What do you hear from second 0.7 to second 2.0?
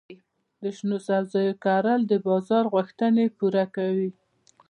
شنو سبزیو کرل